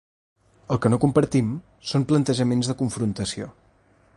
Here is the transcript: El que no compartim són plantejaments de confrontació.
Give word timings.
El 0.75 0.79
que 0.85 0.91
no 0.93 0.99
compartim 1.03 1.51
són 1.91 2.07
plantejaments 2.13 2.71
de 2.73 2.77
confrontació. 2.81 3.53